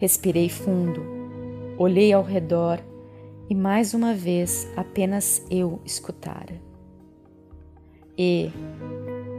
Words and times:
Respirei 0.00 0.48
fundo, 0.48 1.04
olhei 1.76 2.10
ao 2.10 2.22
redor 2.22 2.80
e 3.50 3.54
mais 3.54 3.92
uma 3.92 4.14
vez 4.14 4.66
apenas 4.74 5.44
eu 5.50 5.78
escutara. 5.84 6.58
E 8.16 8.50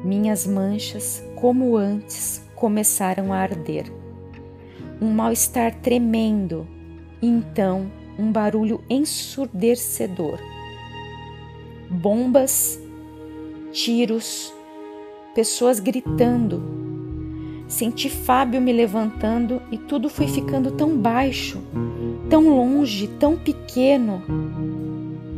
minhas 0.03 0.45
manchas, 0.45 1.23
como 1.35 1.75
antes, 1.75 2.47
começaram 2.53 3.33
a 3.33 3.37
arder. 3.37 3.91
Um 5.01 5.09
mal-estar 5.09 5.81
tremendo 5.81 6.67
e 7.23 7.25
então 7.25 7.91
um 8.19 8.31
barulho 8.31 8.83
ensurdecedor. 8.87 10.37
Bombas, 11.89 12.79
tiros, 13.71 14.53
pessoas 15.33 15.79
gritando 15.79 16.80
Senti 17.71 18.09
Fábio 18.09 18.59
me 18.59 18.73
levantando 18.73 19.61
e 19.71 19.77
tudo 19.77 20.09
foi 20.09 20.27
ficando 20.27 20.71
tão 20.71 20.97
baixo, 20.97 21.57
tão 22.29 22.49
longe, 22.49 23.07
tão 23.07 23.37
pequeno, 23.37 24.21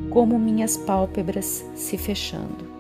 como 0.09 0.39
minhas 0.39 0.75
pálpebras 0.75 1.63
se 1.75 1.95
fechando. 1.95 2.73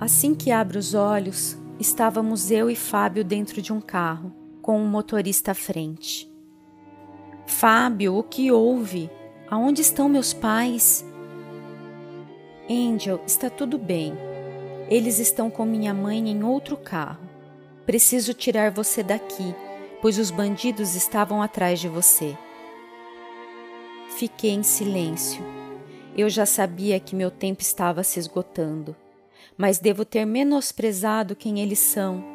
Assim 0.00 0.34
que 0.34 0.50
abro 0.50 0.78
os 0.78 0.94
olhos, 0.94 1.58
estávamos 1.78 2.50
eu 2.50 2.70
e 2.70 2.74
Fábio 2.74 3.22
dentro 3.22 3.60
de 3.60 3.70
um 3.70 3.82
carro 3.82 4.41
com 4.62 4.80
o 4.80 4.86
motorista 4.86 5.50
à 5.50 5.54
frente. 5.54 6.30
Fábio, 7.46 8.16
o 8.16 8.22
que 8.22 8.50
houve? 8.52 9.10
Aonde 9.50 9.82
estão 9.82 10.08
meus 10.08 10.32
pais? 10.32 11.04
Angel, 12.70 13.20
está 13.26 13.50
tudo 13.50 13.76
bem. 13.76 14.14
Eles 14.88 15.18
estão 15.18 15.50
com 15.50 15.66
minha 15.66 15.92
mãe 15.92 16.30
em 16.30 16.42
outro 16.44 16.76
carro. 16.76 17.28
Preciso 17.84 18.32
tirar 18.32 18.70
você 18.70 19.02
daqui, 19.02 19.54
pois 20.00 20.16
os 20.16 20.30
bandidos 20.30 20.94
estavam 20.94 21.42
atrás 21.42 21.80
de 21.80 21.88
você. 21.88 22.38
Fiquei 24.16 24.52
em 24.52 24.62
silêncio. 24.62 25.44
Eu 26.16 26.30
já 26.30 26.46
sabia 26.46 27.00
que 27.00 27.16
meu 27.16 27.30
tempo 27.30 27.62
estava 27.62 28.04
se 28.04 28.20
esgotando, 28.20 28.94
mas 29.56 29.78
devo 29.78 30.04
ter 30.04 30.24
menosprezado 30.24 31.34
quem 31.34 31.60
eles 31.60 31.78
são 31.78 32.31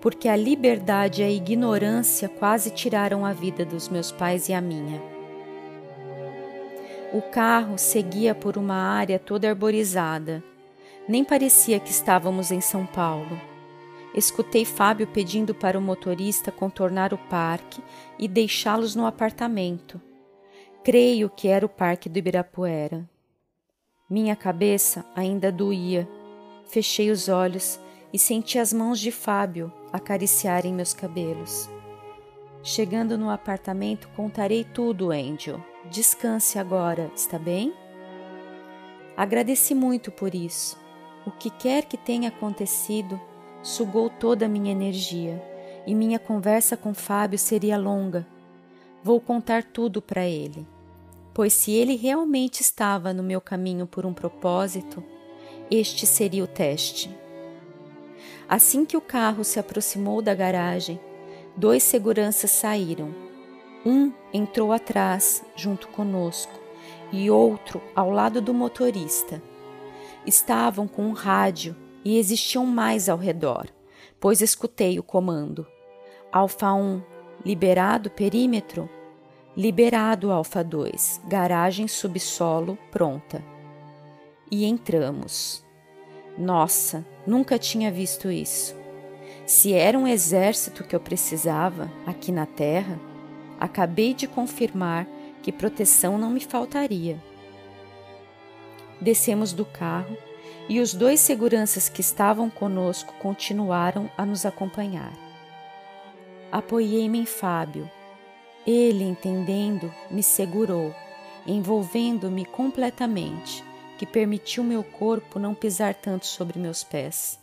porque 0.00 0.28
a 0.28 0.36
liberdade 0.36 1.20
e 1.20 1.24
a 1.24 1.30
ignorância 1.30 2.28
quase 2.28 2.70
tiraram 2.70 3.24
a 3.24 3.32
vida 3.32 3.64
dos 3.64 3.88
meus 3.88 4.10
pais 4.10 4.48
e 4.48 4.54
a 4.54 4.60
minha. 4.60 5.00
O 7.12 7.20
carro 7.20 7.76
seguia 7.76 8.34
por 8.34 8.56
uma 8.56 8.76
área 8.76 9.18
toda 9.18 9.48
arborizada. 9.48 10.42
Nem 11.08 11.24
parecia 11.24 11.80
que 11.80 11.90
estávamos 11.90 12.50
em 12.50 12.60
São 12.60 12.86
Paulo. 12.86 13.40
Escutei 14.14 14.64
Fábio 14.64 15.06
pedindo 15.06 15.54
para 15.54 15.78
o 15.78 15.82
motorista 15.82 16.50
contornar 16.50 17.12
o 17.12 17.18
parque 17.18 17.82
e 18.18 18.26
deixá-los 18.26 18.94
no 18.94 19.06
apartamento. 19.06 20.00
Creio 20.82 21.28
que 21.28 21.48
era 21.48 21.66
o 21.66 21.68
parque 21.68 22.08
do 22.08 22.18
Ibirapuera. 22.18 23.08
Minha 24.08 24.34
cabeça 24.34 25.04
ainda 25.14 25.52
doía. 25.52 26.08
Fechei 26.66 27.10
os 27.10 27.28
olhos 27.28 27.78
e 28.12 28.18
senti 28.18 28.58
as 28.58 28.72
mãos 28.72 28.98
de 28.98 29.10
Fábio 29.10 29.72
acariciarem 29.92 30.72
meus 30.72 30.94
cabelos. 30.94 31.68
Chegando 32.62 33.16
no 33.16 33.30
apartamento, 33.30 34.08
contarei 34.16 34.64
tudo, 34.64 35.10
Angel. 35.10 35.60
Descanse 35.90 36.58
agora, 36.58 37.10
está 37.14 37.38
bem? 37.38 37.72
Agradeci 39.16 39.74
muito 39.74 40.10
por 40.10 40.34
isso. 40.34 40.78
O 41.26 41.30
que 41.30 41.50
quer 41.50 41.84
que 41.84 41.96
tenha 41.96 42.28
acontecido 42.28 43.20
sugou 43.62 44.08
toda 44.08 44.46
a 44.46 44.48
minha 44.48 44.72
energia 44.72 45.42
e 45.86 45.94
minha 45.94 46.18
conversa 46.18 46.76
com 46.76 46.94
Fábio 46.94 47.38
seria 47.38 47.76
longa. 47.76 48.26
Vou 49.02 49.20
contar 49.20 49.64
tudo 49.64 50.02
para 50.02 50.26
ele, 50.26 50.66
pois 51.32 51.52
se 51.52 51.72
ele 51.72 51.96
realmente 51.96 52.60
estava 52.60 53.12
no 53.12 53.22
meu 53.22 53.40
caminho 53.40 53.86
por 53.86 54.04
um 54.04 54.12
propósito, 54.12 55.02
este 55.70 56.06
seria 56.06 56.44
o 56.44 56.46
teste. 56.46 57.10
Assim 58.48 58.84
que 58.84 58.96
o 58.96 59.00
carro 59.00 59.44
se 59.44 59.58
aproximou 59.58 60.20
da 60.20 60.34
garagem, 60.34 61.00
dois 61.56 61.82
seguranças 61.82 62.50
saíram. 62.50 63.14
Um 63.84 64.12
entrou 64.32 64.72
atrás, 64.72 65.44
junto 65.56 65.88
conosco, 65.88 66.52
e 67.12 67.30
outro 67.30 67.80
ao 67.94 68.10
lado 68.10 68.40
do 68.40 68.52
motorista. 68.52 69.42
Estavam 70.26 70.86
com 70.86 71.02
um 71.02 71.12
rádio 71.12 71.74
e 72.04 72.18
existiam 72.18 72.66
mais 72.66 73.08
ao 73.08 73.16
redor, 73.16 73.66
pois 74.18 74.40
escutei 74.40 74.98
o 74.98 75.02
comando. 75.02 75.66
Alfa 76.30 76.72
1, 76.72 77.02
liberado 77.44 78.10
perímetro? 78.10 78.88
Liberado 79.56 80.30
Alfa 80.30 80.62
2, 80.62 81.22
garagem 81.26 81.88
subsolo 81.88 82.78
pronta. 82.90 83.42
E 84.50 84.64
entramos. 84.64 85.64
Nossa, 86.40 87.04
nunca 87.26 87.58
tinha 87.58 87.92
visto 87.92 88.30
isso. 88.30 88.74
Se 89.44 89.74
era 89.74 89.98
um 89.98 90.08
exército 90.08 90.82
que 90.82 90.96
eu 90.96 91.00
precisava 91.00 91.92
aqui 92.06 92.32
na 92.32 92.46
Terra, 92.46 92.98
acabei 93.60 94.14
de 94.14 94.26
confirmar 94.26 95.06
que 95.42 95.52
proteção 95.52 96.16
não 96.16 96.30
me 96.30 96.40
faltaria. 96.40 97.22
Descemos 98.98 99.52
do 99.52 99.66
carro 99.66 100.16
e 100.66 100.80
os 100.80 100.94
dois 100.94 101.20
seguranças 101.20 101.90
que 101.90 102.00
estavam 102.00 102.48
conosco 102.48 103.12
continuaram 103.20 104.10
a 104.16 104.24
nos 104.24 104.46
acompanhar. 104.46 105.12
Apoiei-me 106.50 107.18
em 107.18 107.26
Fábio. 107.26 107.90
Ele, 108.66 109.04
entendendo, 109.04 109.92
me 110.10 110.22
segurou, 110.22 110.94
envolvendo-me 111.46 112.46
completamente 112.46 113.62
que 114.00 114.06
permitiu 114.06 114.64
meu 114.64 114.82
corpo 114.82 115.38
não 115.38 115.54
pisar 115.54 115.94
tanto 115.94 116.24
sobre 116.24 116.58
meus 116.58 116.82
pés. 116.82 117.38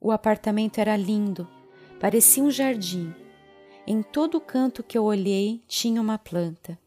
O 0.00 0.12
apartamento 0.12 0.78
era 0.78 0.96
lindo, 0.96 1.48
parecia 1.98 2.40
um 2.40 2.52
jardim. 2.52 3.12
Em 3.84 4.00
todo 4.00 4.40
canto 4.40 4.80
que 4.80 4.96
eu 4.96 5.02
olhei 5.02 5.60
tinha 5.66 6.00
uma 6.00 6.18
planta. 6.18 6.78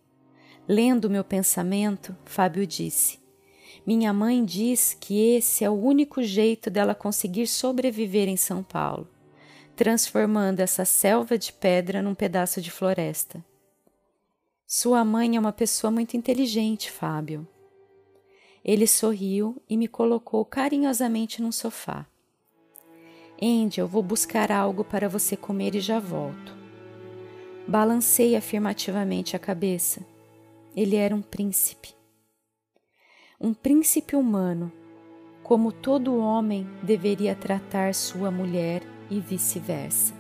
Lendo 0.65 1.09
meu 1.09 1.25
pensamento, 1.25 2.15
Fábio 2.23 2.65
disse: 2.65 3.19
Minha 3.85 4.13
mãe 4.13 4.45
diz 4.45 4.93
que 4.97 5.35
esse 5.35 5.65
é 5.65 5.69
o 5.69 5.73
único 5.73 6.23
jeito 6.23 6.69
dela 6.69 6.95
conseguir 6.95 7.47
sobreviver 7.47 8.29
em 8.29 8.37
São 8.37 8.63
Paulo, 8.63 9.09
transformando 9.75 10.61
essa 10.61 10.85
selva 10.85 11.37
de 11.37 11.51
pedra 11.51 12.01
num 12.01 12.15
pedaço 12.15 12.61
de 12.61 12.71
floresta. 12.71 13.43
Sua 14.65 15.03
mãe 15.03 15.35
é 15.35 15.39
uma 15.39 15.51
pessoa 15.51 15.91
muito 15.91 16.15
inteligente, 16.15 16.89
Fábio. 16.89 17.45
Ele 18.63 18.85
sorriu 18.85 19.61
e 19.69 19.75
me 19.75 19.87
colocou 19.87 20.45
carinhosamente 20.45 21.41
num 21.41 21.51
sofá. 21.51 22.05
Angel, 23.41 23.87
vou 23.87 24.03
buscar 24.03 24.51
algo 24.51 24.83
para 24.83 25.09
você 25.09 25.35
comer 25.35 25.73
e 25.73 25.79
já 25.79 25.99
volto. 25.99 26.55
Balancei 27.67 28.35
afirmativamente 28.35 29.35
a 29.35 29.39
cabeça. 29.39 30.05
Ele 30.75 30.95
era 30.95 31.15
um 31.15 31.21
príncipe. 31.21 31.95
Um 33.39 33.53
príncipe 33.53 34.15
humano, 34.15 34.71
como 35.41 35.71
todo 35.71 36.15
homem 36.15 36.67
deveria 36.83 37.33
tratar 37.33 37.95
sua 37.95 38.29
mulher 38.29 38.83
e 39.09 39.19
vice-versa. 39.19 40.13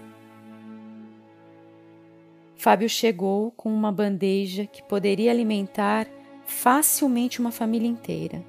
Fábio 2.55 2.89
chegou 2.89 3.51
com 3.51 3.73
uma 3.73 3.91
bandeja 3.91 4.65
que 4.65 4.83
poderia 4.83 5.31
alimentar 5.31 6.07
facilmente 6.45 7.39
uma 7.39 7.51
família 7.51 7.87
inteira. 7.87 8.43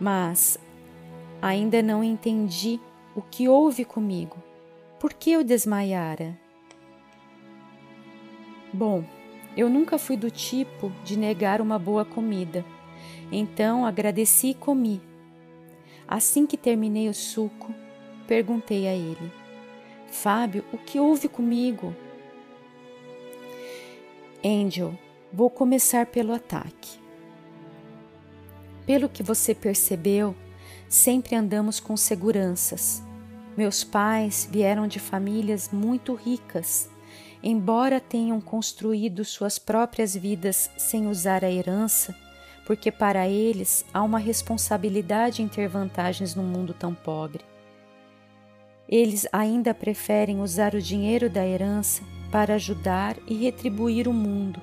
Mas 0.00 0.58
ainda 1.40 1.82
não 1.82 2.02
entendi 2.02 2.80
o 3.14 3.22
que 3.22 3.48
houve 3.48 3.84
comigo. 3.84 4.36
Por 4.98 5.12
que 5.12 5.32
eu 5.32 5.42
desmaiara? 5.42 6.38
Bom, 8.72 9.04
eu 9.56 9.68
nunca 9.68 9.98
fui 9.98 10.16
do 10.16 10.30
tipo 10.30 10.90
de 11.04 11.18
negar 11.18 11.60
uma 11.60 11.78
boa 11.78 12.04
comida, 12.04 12.64
então 13.30 13.84
agradeci 13.84 14.48
e 14.50 14.54
comi. 14.54 15.00
Assim 16.08 16.46
que 16.46 16.56
terminei 16.56 17.08
o 17.08 17.14
suco, 17.14 17.74
perguntei 18.26 18.86
a 18.86 18.94
ele: 18.94 19.32
Fábio, 20.08 20.64
o 20.72 20.78
que 20.78 20.98
houve 20.98 21.28
comigo? 21.28 21.94
Angel, 24.44 24.94
Vou 25.34 25.48
começar 25.48 26.04
pelo 26.04 26.34
ataque. 26.34 27.00
Pelo 28.84 29.08
que 29.08 29.22
você 29.22 29.54
percebeu, 29.54 30.36
sempre 30.86 31.34
andamos 31.34 31.80
com 31.80 31.96
seguranças. 31.96 33.02
Meus 33.56 33.82
pais 33.82 34.46
vieram 34.50 34.86
de 34.86 35.00
famílias 35.00 35.70
muito 35.72 36.12
ricas, 36.14 36.90
embora 37.42 37.98
tenham 37.98 38.42
construído 38.42 39.24
suas 39.24 39.58
próprias 39.58 40.14
vidas 40.14 40.70
sem 40.76 41.06
usar 41.06 41.42
a 41.42 41.50
herança, 41.50 42.14
porque 42.66 42.92
para 42.92 43.26
eles 43.26 43.86
há 43.90 44.02
uma 44.02 44.18
responsabilidade 44.18 45.40
em 45.40 45.48
ter 45.48 45.66
vantagens 45.66 46.34
num 46.34 46.44
mundo 46.44 46.74
tão 46.74 46.94
pobre. 46.94 47.42
Eles 48.86 49.26
ainda 49.32 49.72
preferem 49.72 50.42
usar 50.42 50.74
o 50.74 50.82
dinheiro 50.82 51.30
da 51.30 51.46
herança 51.46 52.02
para 52.30 52.56
ajudar 52.56 53.16
e 53.26 53.34
retribuir 53.34 54.06
o 54.06 54.12
mundo, 54.12 54.60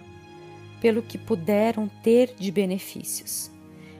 pelo 0.82 1.02
que 1.02 1.18
puderam 1.18 1.90
ter 2.04 2.34
de 2.38 2.52
benefícios. 2.52 3.52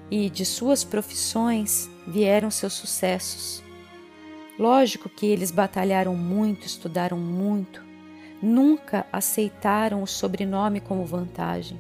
E 0.10 0.30
de 0.30 0.46
suas 0.46 0.84
profissões 0.84 1.90
vieram 2.08 2.50
seus 2.50 2.74
sucessos. 2.74 3.64
Lógico 4.58 5.08
que 5.08 5.26
eles 5.26 5.52
batalharam 5.52 6.16
muito, 6.16 6.66
estudaram 6.66 7.18
muito, 7.18 7.84
nunca 8.42 9.06
aceitaram 9.12 10.04
o 10.04 10.08
sobrenome 10.08 10.80
como 10.82 11.06
vantagem, 11.06 11.80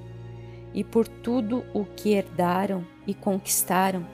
e 0.73 0.83
por 0.83 1.07
tudo 1.07 1.65
o 1.73 1.83
que 1.83 2.13
herdaram 2.13 2.85
e 3.07 3.13
conquistaram, 3.13 4.05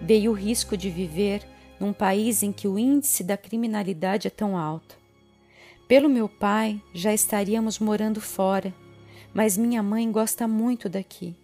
veio 0.00 0.30
o 0.30 0.34
risco 0.34 0.76
de 0.76 0.88
viver 0.88 1.42
num 1.78 1.92
país 1.92 2.42
em 2.42 2.52
que 2.52 2.68
o 2.68 2.78
índice 2.78 3.24
da 3.24 3.36
criminalidade 3.36 4.28
é 4.28 4.30
tão 4.30 4.56
alto. 4.56 4.96
Pelo 5.88 6.08
meu 6.08 6.28
pai, 6.28 6.80
já 6.94 7.12
estaríamos 7.12 7.78
morando 7.78 8.20
fora, 8.20 8.72
mas 9.34 9.58
minha 9.58 9.82
mãe 9.82 10.10
gosta 10.10 10.46
muito 10.46 10.88
daqui. 10.88 11.34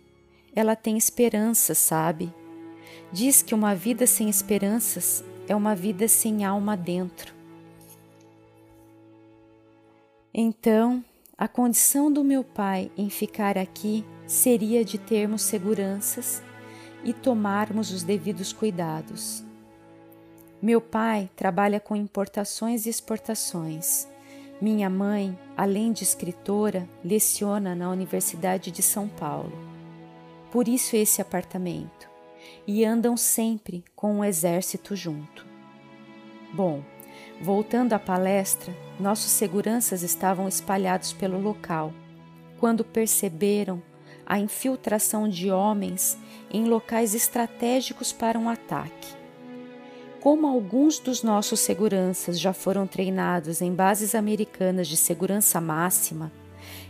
Ela 0.54 0.76
tem 0.76 0.96
esperança, 0.96 1.74
sabe? 1.74 2.32
Diz 3.12 3.42
que 3.42 3.54
uma 3.54 3.74
vida 3.74 4.06
sem 4.06 4.28
esperanças 4.28 5.24
é 5.48 5.54
uma 5.54 5.74
vida 5.74 6.06
sem 6.06 6.44
alma 6.44 6.76
dentro. 6.76 7.34
Então, 10.32 11.04
a 11.36 11.48
condição 11.48 12.12
do 12.12 12.22
meu 12.22 12.44
pai 12.44 12.90
em 12.96 13.10
ficar 13.10 13.58
aqui 13.58 14.04
seria 14.26 14.84
de 14.84 14.96
termos 14.96 15.42
seguranças 15.42 16.40
e 17.02 17.12
tomarmos 17.12 17.90
os 17.90 18.04
devidos 18.04 18.52
cuidados. 18.52 19.44
Meu 20.62 20.80
pai 20.80 21.28
trabalha 21.34 21.80
com 21.80 21.96
importações 21.96 22.86
e 22.86 22.90
exportações. 22.90 24.06
Minha 24.60 24.90
mãe, 24.90 25.38
além 25.56 25.90
de 25.90 26.02
escritora, 26.04 26.86
leciona 27.02 27.74
na 27.74 27.88
Universidade 27.88 28.70
de 28.70 28.82
São 28.82 29.08
Paulo. 29.08 29.52
Por 30.50 30.68
isso 30.68 30.96
esse 30.96 31.22
apartamento. 31.22 32.10
E 32.66 32.84
andam 32.84 33.16
sempre 33.16 33.82
com 33.96 34.16
um 34.16 34.24
exército 34.24 34.94
junto. 34.94 35.46
Bom, 36.52 36.82
voltando 37.40 37.94
à 37.94 37.98
palestra, 37.98 38.76
nossos 38.98 39.30
seguranças 39.30 40.02
estavam 40.02 40.46
espalhados 40.46 41.12
pelo 41.12 41.40
local 41.40 41.92
quando 42.58 42.84
perceberam 42.84 43.82
a 44.26 44.38
infiltração 44.38 45.26
de 45.26 45.50
homens 45.50 46.18
em 46.50 46.66
locais 46.66 47.14
estratégicos 47.14 48.12
para 48.12 48.38
um 48.38 48.48
ataque. 48.48 49.19
Como 50.20 50.46
alguns 50.46 50.98
dos 50.98 51.22
nossos 51.22 51.60
seguranças 51.60 52.38
já 52.38 52.52
foram 52.52 52.86
treinados 52.86 53.62
em 53.62 53.72
bases 53.72 54.14
americanas 54.14 54.86
de 54.86 54.96
segurança 54.96 55.60
máxima, 55.62 56.30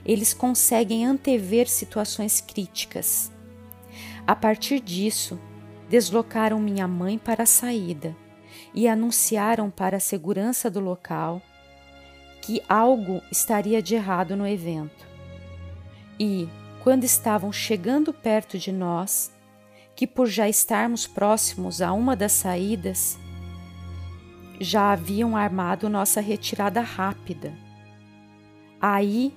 eles 0.04 0.34
conseguem 0.34 1.06
antever 1.06 1.68
situações 1.68 2.40
críticas. 2.40 3.30
A 4.26 4.34
partir 4.34 4.80
disso, 4.80 5.38
deslocaram 5.88 6.58
minha 6.58 6.88
mãe 6.88 7.18
para 7.18 7.44
a 7.44 7.46
saída 7.46 8.16
e 8.74 8.88
anunciaram 8.88 9.70
para 9.70 9.98
a 9.98 10.00
segurança 10.00 10.68
do 10.68 10.80
local 10.80 11.40
que 12.42 12.60
algo 12.68 13.22
estaria 13.30 13.80
de 13.80 13.94
errado 13.94 14.34
no 14.34 14.46
evento. 14.46 15.06
E, 16.18 16.48
quando 16.82 17.04
estavam 17.04 17.52
chegando 17.52 18.12
perto 18.12 18.58
de 18.58 18.72
nós, 18.72 19.30
que 20.00 20.06
por 20.06 20.26
já 20.26 20.48
estarmos 20.48 21.06
próximos 21.06 21.82
a 21.82 21.92
uma 21.92 22.16
das 22.16 22.32
saídas, 22.32 23.18
já 24.58 24.92
haviam 24.92 25.36
armado 25.36 25.90
nossa 25.90 26.22
retirada 26.22 26.80
rápida. 26.80 27.52
Aí 28.80 29.30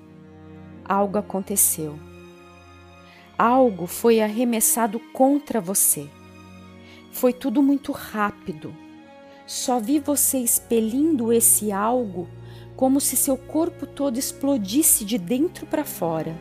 algo 0.86 1.18
aconteceu. 1.18 2.00
Algo 3.38 3.88
foi 3.88 4.22
arremessado 4.22 5.02
contra 5.12 5.60
você. 5.60 6.10
Foi 7.12 7.34
tudo 7.34 7.62
muito 7.62 7.92
rápido. 7.92 8.74
Só 9.46 9.82
vi 9.82 10.00
você 10.00 10.38
expelindo 10.38 11.34
esse 11.34 11.74
algo 11.74 12.30
como 12.78 13.02
se 13.02 13.18
seu 13.18 13.36
corpo 13.36 13.86
todo 13.86 14.18
explodisse 14.18 15.04
de 15.04 15.18
dentro 15.18 15.66
para 15.66 15.84
fora. 15.84 16.34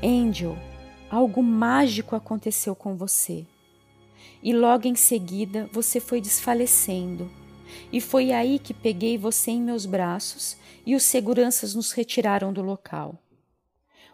Angel, 0.00 0.56
algo 1.16 1.42
mágico 1.42 2.14
aconteceu 2.14 2.76
com 2.76 2.94
você. 2.94 3.46
E 4.42 4.52
logo 4.52 4.86
em 4.86 4.94
seguida 4.94 5.68
você 5.72 5.98
foi 5.98 6.20
desfalecendo. 6.20 7.30
E 7.90 8.02
foi 8.02 8.32
aí 8.32 8.58
que 8.58 8.74
peguei 8.74 9.16
você 9.16 9.50
em 9.50 9.62
meus 9.62 9.86
braços 9.86 10.58
e 10.84 10.94
os 10.94 11.02
seguranças 11.02 11.74
nos 11.74 11.92
retiraram 11.92 12.52
do 12.52 12.60
local. 12.60 13.14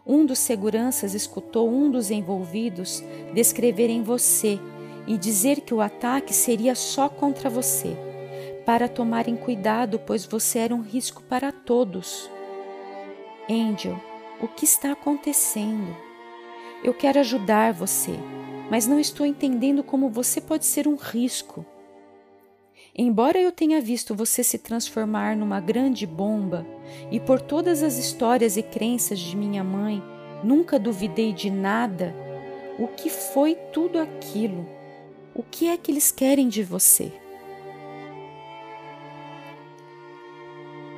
Um 0.07 0.25
dos 0.25 0.39
seguranças 0.39 1.13
escutou 1.13 1.69
um 1.69 1.91
dos 1.91 2.09
envolvidos 2.09 3.03
descreverem 3.33 4.01
você 4.01 4.57
e 5.05 5.17
dizer 5.17 5.59
que 5.61 5.73
o 5.73 5.81
ataque 5.81 6.33
seria 6.33 6.73
só 6.73 7.09
contra 7.09 7.49
você 7.49 7.97
para 8.65 8.87
tomarem 8.87 9.35
cuidado, 9.35 9.99
pois 9.99 10.25
você 10.25 10.59
era 10.59 10.73
um 10.73 10.81
risco 10.81 11.21
para 11.23 11.51
todos. 11.51 12.29
Angel, 13.49 13.99
o 14.41 14.47
que 14.47 14.63
está 14.63 14.93
acontecendo? 14.93 16.12
Eu 16.83 16.93
quero 16.93 17.19
ajudar 17.21 17.71
você, 17.71 18.11
mas 18.69 18.85
não 18.85 18.99
estou 18.99 19.25
entendendo 19.25 19.83
como 19.83 20.09
você 20.09 20.41
pode 20.41 20.65
ser 20.65 20.85
um 20.85 20.95
risco. 20.95 21.65
Embora 22.93 23.39
eu 23.39 23.53
tenha 23.53 23.79
visto 23.79 24.13
você 24.13 24.43
se 24.43 24.57
transformar 24.57 25.33
numa 25.35 25.61
grande 25.61 26.05
bomba, 26.05 26.67
e 27.09 27.21
por 27.21 27.39
todas 27.39 27.81
as 27.81 27.97
histórias 27.97 28.57
e 28.57 28.61
crenças 28.61 29.17
de 29.17 29.37
minha 29.37 29.63
mãe, 29.63 30.03
nunca 30.43 30.77
duvidei 30.77 31.31
de 31.31 31.49
nada, 31.49 32.13
o 32.77 32.87
que 32.87 33.09
foi 33.09 33.55
tudo 33.71 33.97
aquilo? 33.97 34.67
O 35.33 35.41
que 35.41 35.69
é 35.69 35.77
que 35.77 35.89
eles 35.89 36.11
querem 36.11 36.49
de 36.49 36.63
você? 36.63 37.13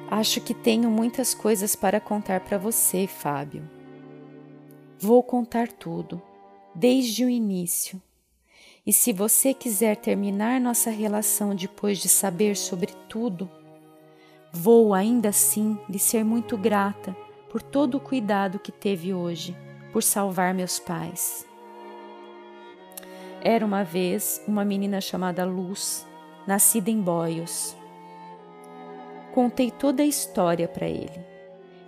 Acho 0.09 0.41
que 0.41 0.53
tenho 0.53 0.89
muitas 0.89 1.35
coisas 1.35 1.75
para 1.75 1.99
contar 1.99 2.39
para 2.39 2.57
você, 2.57 3.05
Fábio. 3.05 3.74
Vou 5.05 5.21
contar 5.21 5.67
tudo, 5.67 6.19
desde 6.73 7.23
o 7.23 7.29
início. 7.29 8.01
E 8.83 8.91
se 8.91 9.13
você 9.13 9.53
quiser 9.53 9.97
terminar 9.97 10.59
nossa 10.59 10.89
relação 10.89 11.53
depois 11.53 11.99
de 11.99 12.09
saber 12.09 12.57
sobre 12.57 12.87
tudo, 13.07 13.47
vou 14.51 14.95
ainda 14.95 15.29
assim 15.29 15.77
lhe 15.87 15.99
ser 15.99 16.25
muito 16.25 16.57
grata 16.57 17.15
por 17.51 17.61
todo 17.61 17.97
o 17.97 17.99
cuidado 17.99 18.57
que 18.57 18.71
teve 18.71 19.13
hoje 19.13 19.55
por 19.93 20.01
salvar 20.01 20.55
meus 20.55 20.79
pais. 20.79 21.45
Era 23.43 23.63
uma 23.63 23.83
vez 23.83 24.41
uma 24.47 24.65
menina 24.65 24.99
chamada 24.99 25.45
Luz, 25.45 26.03
nascida 26.47 26.89
em 26.89 26.99
Boios 26.99 27.77
contei 29.35 29.69
toda 29.69 30.01
a 30.01 30.05
história 30.05 30.67
para 30.67 30.87
ele. 30.87 31.19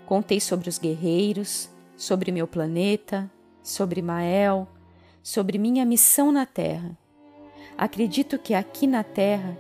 Contei 0.06 0.40
sobre 0.40 0.68
os 0.70 0.78
guerreiros, 0.78 1.70
sobre 1.98 2.32
meu 2.32 2.48
planeta, 2.48 3.30
sobre 3.64 4.02
Mael, 4.02 4.68
sobre 5.24 5.58
minha 5.58 5.84
missão 5.84 6.32
na 6.32 6.46
Terra. 6.46 6.98
Acredito 7.78 8.38
que 8.38 8.54
aqui 8.54 8.88
na 8.88 9.04
Terra 9.04 9.58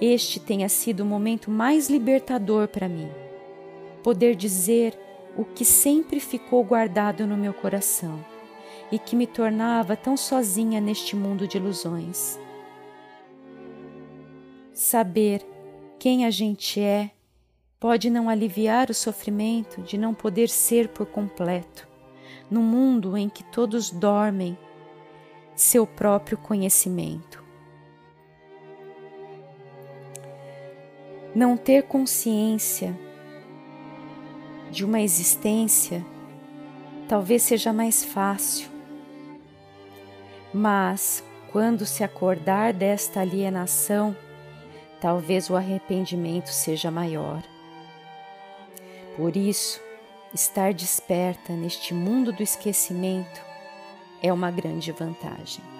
este 0.00 0.40
tenha 0.40 0.68
sido 0.68 1.00
o 1.00 1.06
momento 1.06 1.50
mais 1.50 1.90
libertador 1.90 2.66
para 2.68 2.88
mim. 2.88 3.10
Poder 4.02 4.34
dizer 4.34 4.98
o 5.36 5.44
que 5.44 5.64
sempre 5.64 6.18
ficou 6.18 6.64
guardado 6.64 7.26
no 7.26 7.36
meu 7.36 7.52
coração 7.52 8.24
e 8.90 8.98
que 8.98 9.14
me 9.14 9.26
tornava 9.26 9.96
tão 9.96 10.16
sozinha 10.16 10.80
neste 10.80 11.14
mundo 11.14 11.46
de 11.46 11.58
ilusões. 11.58 12.38
Saber 14.72 15.44
quem 15.98 16.24
a 16.24 16.30
gente 16.30 16.80
é 16.80 17.10
pode 17.80 18.10
não 18.10 18.28
aliviar 18.28 18.90
o 18.90 18.94
sofrimento 18.94 19.82
de 19.82 19.96
não 19.96 20.12
poder 20.12 20.48
ser 20.48 20.88
por 20.88 21.06
completo, 21.06 21.86
no 22.50 22.60
mundo 22.60 23.16
em 23.16 23.28
que 23.28 23.44
todos 23.44 23.90
dormem 23.90 24.58
seu 25.54 25.86
próprio 25.86 26.36
conhecimento. 26.38 27.44
Não 31.34 31.56
ter 31.56 31.84
consciência 31.84 32.98
de 34.70 34.84
uma 34.84 35.00
existência 35.00 36.04
talvez 37.08 37.42
seja 37.42 37.72
mais 37.72 38.04
fácil, 38.04 38.68
mas 40.52 41.24
quando 41.52 41.86
se 41.86 42.04
acordar 42.04 42.72
desta 42.72 43.20
alienação, 43.20 44.16
talvez 45.00 45.48
o 45.48 45.56
arrependimento 45.56 46.48
seja 46.48 46.90
maior. 46.90 47.42
Por 49.18 49.36
isso, 49.36 49.80
estar 50.32 50.72
desperta 50.72 51.52
neste 51.52 51.92
mundo 51.92 52.32
do 52.32 52.40
esquecimento 52.40 53.40
é 54.22 54.32
uma 54.32 54.48
grande 54.48 54.92
vantagem. 54.92 55.77